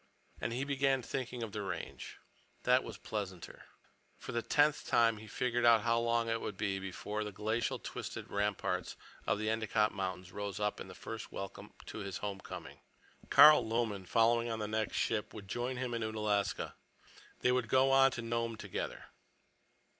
And 0.39 0.51
he 0.51 0.63
began 0.63 1.03
thinking 1.03 1.43
of 1.43 1.51
the 1.51 1.61
Range. 1.61 2.17
That 2.63 2.83
was 2.83 2.97
pleasanter. 2.97 3.65
For 4.17 4.31
the 4.31 4.41
tenth 4.41 4.87
time 4.87 5.17
he 5.17 5.27
figured 5.27 5.63
out 5.63 5.81
how 5.83 5.99
long 5.99 6.27
it 6.27 6.41
would 6.41 6.57
be 6.57 6.79
before 6.79 7.23
the 7.23 7.31
glacial 7.31 7.77
twisted 7.77 8.27
ramparts 8.27 8.95
of 9.27 9.37
the 9.37 9.47
Endicott 9.51 9.91
Mountains 9.91 10.31
rose 10.31 10.59
up 10.59 10.79
in 10.81 10.91
first 10.95 11.31
welcome 11.31 11.71
to 11.85 11.99
his 11.99 12.17
home 12.17 12.39
coming. 12.41 12.79
Carl 13.29 13.63
Lomen, 13.63 14.07
following 14.07 14.49
on 14.49 14.57
the 14.57 14.67
next 14.67 14.97
ship, 14.97 15.35
would 15.35 15.47
join 15.47 15.77
him 15.77 15.93
at 15.93 16.01
Unalaska. 16.01 16.73
They 17.41 17.51
would 17.51 17.67
go 17.69 17.91
on 17.91 18.09
to 18.13 18.23
Nome 18.23 18.55
together. 18.55 19.05